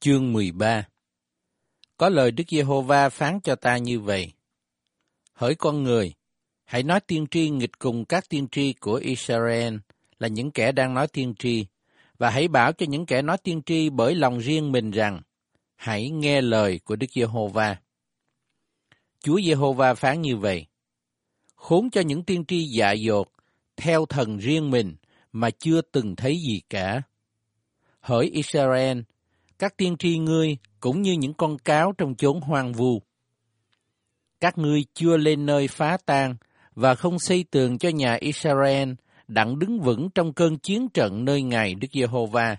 [0.00, 0.88] Chương 13
[1.96, 4.32] Có lời Đức Giê-hô-va phán cho ta như vậy.
[5.32, 6.14] Hỡi con người,
[6.64, 9.76] hãy nói tiên tri nghịch cùng các tiên tri của Israel
[10.18, 11.66] là những kẻ đang nói tiên tri,
[12.18, 15.20] và hãy bảo cho những kẻ nói tiên tri bởi lòng riêng mình rằng,
[15.76, 17.76] hãy nghe lời của Đức Giê-hô-va.
[19.20, 20.66] Chúa Giê-hô-va phán như vậy.
[21.54, 23.28] Khốn cho những tiên tri dạ dột,
[23.76, 24.96] theo thần riêng mình
[25.32, 27.02] mà chưa từng thấy gì cả.
[28.00, 28.98] Hỡi Israel,
[29.58, 33.02] các tiên tri ngươi cũng như những con cáo trong chốn hoang vu.
[34.40, 36.36] Các ngươi chưa lên nơi phá tan
[36.74, 38.92] và không xây tường cho nhà Israel
[39.28, 42.56] đặng đứng vững trong cơn chiến trận nơi ngày Đức Giê-hô-va.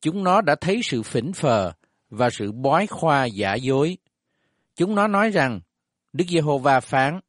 [0.00, 1.72] Chúng nó đã thấy sự phỉnh phờ
[2.10, 3.96] và sự bói khoa giả dối.
[4.76, 5.60] Chúng nó nói rằng
[6.12, 7.20] Đức Giê-hô-va phán,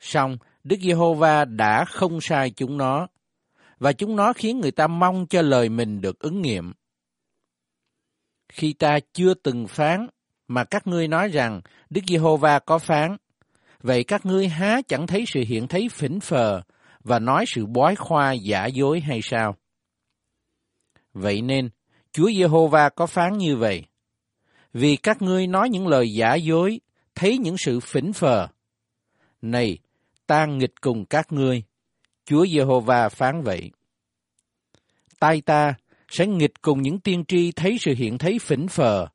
[0.00, 3.06] song Đức Giê-hô-va đã không sai chúng nó,
[3.78, 6.72] và chúng nó khiến người ta mong cho lời mình được ứng nghiệm
[8.50, 10.06] khi ta chưa từng phán,
[10.48, 13.16] mà các ngươi nói rằng Đức Giê-hô-va có phán.
[13.82, 16.62] Vậy các ngươi há chẳng thấy sự hiện thấy phỉnh phờ
[17.04, 19.56] và nói sự bói khoa giả dối hay sao?
[21.12, 21.70] Vậy nên,
[22.12, 23.84] Chúa Giê-hô-va có phán như vậy.
[24.72, 26.80] Vì các ngươi nói những lời giả dối,
[27.14, 28.48] thấy những sự phỉnh phờ.
[29.42, 29.78] Này,
[30.26, 31.62] ta nghịch cùng các ngươi.
[32.24, 33.70] Chúa Giê-hô-va phán vậy.
[35.18, 35.74] Tai ta
[36.10, 39.06] sẽ nghịch cùng những tiên tri thấy sự hiện thấy phỉnh phờ,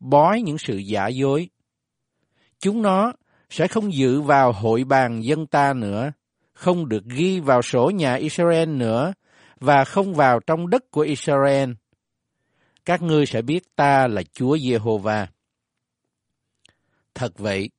[0.00, 1.48] bói những sự giả dối.
[2.60, 3.12] Chúng nó
[3.50, 6.12] sẽ không dự vào hội bàn dân ta nữa,
[6.52, 9.12] không được ghi vào sổ nhà Israel nữa,
[9.60, 11.70] và không vào trong đất của Israel.
[12.84, 15.26] Các ngươi sẽ biết ta là Chúa Giê-hô-va.
[17.14, 17.70] Thật vậy,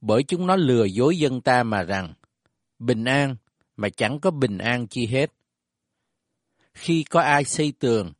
[0.00, 2.12] bởi chúng nó lừa dối dân ta mà rằng,
[2.78, 3.36] bình an
[3.76, 5.32] mà chẳng có bình an chi hết
[6.74, 8.12] khi có ai xây tường.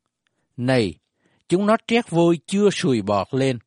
[0.56, 0.94] Này,
[1.48, 3.58] chúng nó trét vôi chưa sùi bọt lên.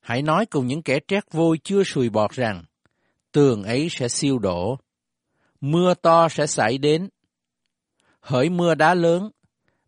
[0.00, 2.64] Hãy nói cùng những kẻ trét vôi chưa sùi bọt rằng,
[3.32, 4.78] tường ấy sẽ siêu đổ,
[5.60, 7.08] mưa to sẽ xảy đến,
[8.20, 9.30] hỡi mưa đá lớn,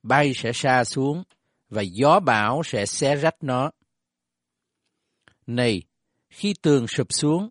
[0.03, 1.23] bay sẽ xa xuống,
[1.69, 3.71] và gió bão sẽ xé rách nó.
[5.47, 5.83] Này,
[6.31, 7.49] khi tường sụp xuống,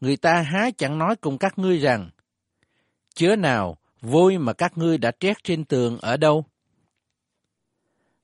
[0.00, 2.10] người ta há chẳng nói cùng các ngươi rằng,
[3.14, 6.44] chớ nào vôi mà các ngươi đã trét trên tường ở đâu?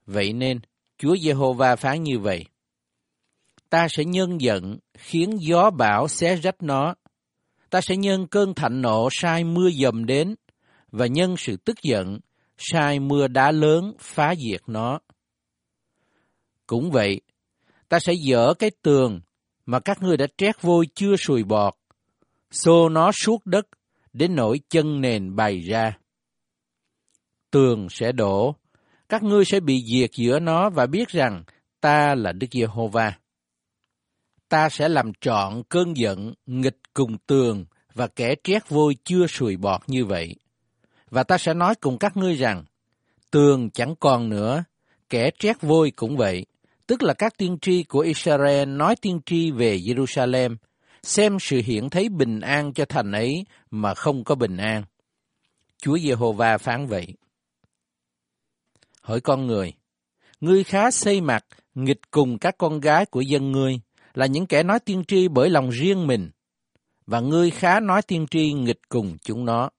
[0.06, 0.60] Vậy nên,
[0.98, 2.44] Chúa Giê-hô-va phán như vậy.
[3.70, 6.94] Ta sẽ nhân giận, khiến gió bão xé rách nó.
[7.70, 10.34] Ta sẽ nhân cơn thạnh nộ sai mưa dầm đến,
[10.92, 12.18] và nhân sự tức giận,
[12.58, 15.00] sai mưa đá lớn phá diệt nó.
[16.66, 17.20] Cũng vậy,
[17.88, 19.20] ta sẽ dỡ cái tường
[19.66, 21.74] mà các ngươi đã trét vôi chưa sùi bọt,
[22.50, 23.66] xô nó suốt đất
[24.12, 25.98] đến nỗi chân nền bày ra.
[27.50, 28.54] Tường sẽ đổ,
[29.08, 31.44] các ngươi sẽ bị diệt giữa nó và biết rằng
[31.80, 33.18] ta là Đức Giê-hô-va.
[34.48, 39.56] Ta sẽ làm trọn cơn giận nghịch cùng tường và kẻ trét vôi chưa sùi
[39.56, 40.34] bọt như vậy.
[41.10, 42.64] Và ta sẽ nói cùng các ngươi rằng,
[43.30, 44.64] tường chẳng còn nữa,
[45.08, 46.46] kẻ trét vôi cũng vậy,
[46.86, 50.56] tức là các tiên tri của Israel nói tiên tri về Jerusalem
[51.02, 54.84] xem sự hiện thấy bình an cho thành ấy mà không có bình an.
[55.78, 57.06] Chúa Giê-hô-va phán vậy.
[59.02, 59.72] Hỏi con người,
[60.40, 61.44] ngươi khá xây mặt,
[61.74, 63.80] nghịch cùng các con gái của dân ngươi,
[64.14, 66.30] là những kẻ nói tiên tri bởi lòng riêng mình,
[67.06, 69.70] và ngươi khá nói tiên tri nghịch cùng chúng nó.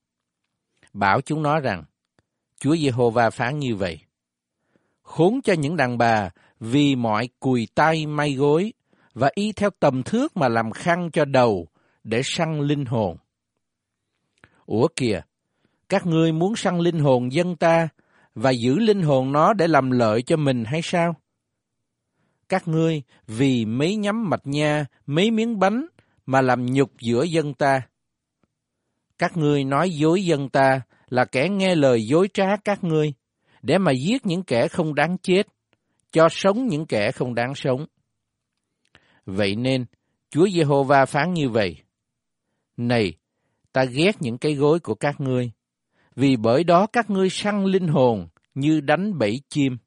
[0.94, 1.84] Bảo chúng nó rằng,
[2.59, 4.00] Chúa Giê-hô-va phán như vậy.
[5.02, 8.74] Khốn cho những đàn bà vì mọi cùi tay may gối
[9.14, 11.68] và y theo tầm thước mà làm khăn cho đầu
[12.04, 13.18] để săn linh hồn.
[14.66, 15.22] Ủa kìa,
[15.90, 17.90] các ngươi muốn săn linh hồn dân ta
[18.36, 21.16] và giữ linh hồn nó để làm lợi cho mình hay sao?
[22.50, 25.86] Các ngươi vì mấy nhắm mạch nha, mấy miếng bánh
[26.26, 27.82] mà làm nhục giữa dân ta.
[29.18, 33.14] Các ngươi nói dối dân ta là kẻ nghe lời dối trá các ngươi,
[33.62, 35.47] để mà giết những kẻ không đáng chết,
[36.12, 37.85] cho sống những kẻ không đáng sống.
[39.26, 39.85] Vậy nên,
[40.29, 41.78] Chúa Giê-hô-va phán như vậy.
[42.78, 43.14] Này,
[43.73, 45.52] ta ghét những cái gối của các ngươi,
[46.16, 49.78] vì bởi đó các ngươi săn linh hồn như đánh bẫy chim.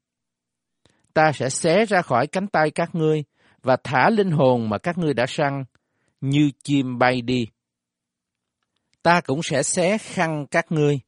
[1.14, 3.25] Ta sẽ xé ra khỏi cánh tay các ngươi
[3.62, 5.64] và thả linh hồn mà các ngươi đã săn
[6.20, 7.46] như chim bay đi.
[9.02, 11.00] Ta cũng sẽ xé khăn các ngươi,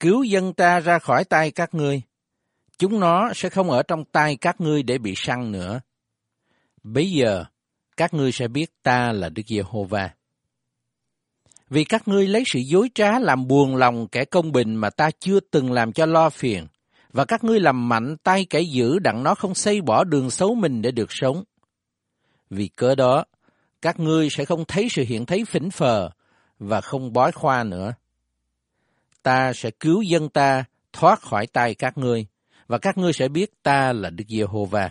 [0.00, 2.02] cứu dân ta ra khỏi tay các ngươi.
[2.78, 5.80] Chúng nó sẽ không ở trong tay các ngươi để bị săn nữa.
[6.82, 7.44] Bây giờ,
[7.96, 10.10] các ngươi sẽ biết ta là Đức Giê-hô-va.
[11.70, 15.10] Vì các ngươi lấy sự dối trá làm buồn lòng kẻ công bình mà ta
[15.20, 16.66] chưa từng làm cho lo phiền,
[17.12, 20.54] và các ngươi làm mạnh tay kẻ giữ đặng nó không xây bỏ đường xấu
[20.54, 21.44] mình để được sống.
[22.50, 23.24] Vì cớ đó,
[23.82, 26.10] các ngươi sẽ không thấy sự hiện thấy phỉnh phờ
[26.58, 27.94] và không bói khoa nữa.
[29.22, 32.26] Ta sẽ cứu dân ta thoát khỏi tay các ngươi,
[32.66, 34.90] và các ngươi sẽ biết ta là Đức Giê-hô-va.